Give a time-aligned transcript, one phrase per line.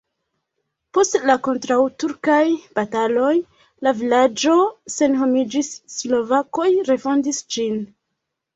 [0.97, 2.39] Post la kontraŭturkaj
[2.79, 3.35] bataloj
[3.89, 4.57] la vilaĝo
[4.97, 7.81] senhomiĝis, slovakoj refondis ĝin.